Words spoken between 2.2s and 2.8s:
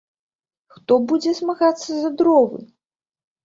дровы?